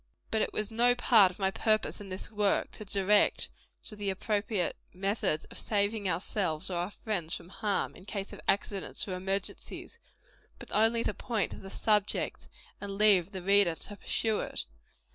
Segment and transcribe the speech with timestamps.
[0.31, 3.49] But it was no part of my purpose, in this work, to direct
[3.83, 8.41] to the appropriate methods of saving ourselves or our friends from harm, in case of
[8.47, 9.99] accidents or emergencies;
[10.57, 12.47] but only to point to the subject,
[12.81, 14.65] and leave the reader to pursue it.